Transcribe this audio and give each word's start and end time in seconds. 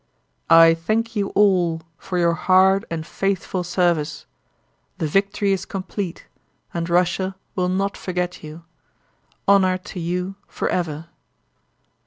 "I 0.49 0.73
thank 0.73 1.15
you 1.15 1.27
all 1.35 1.83
for 1.95 2.17
your 2.17 2.33
hard 2.33 2.85
and 2.89 3.05
faithful 3.05 3.63
service. 3.63 4.25
The 4.97 5.05
victory 5.05 5.51
is 5.53 5.63
complete 5.63 6.25
and 6.73 6.89
Russia 6.89 7.35
will 7.53 7.69
not 7.69 7.95
forget 7.95 8.41
you! 8.43 8.63
Honor 9.47 9.77
to 9.77 9.99
you 9.99 10.37
forever." 10.47 11.09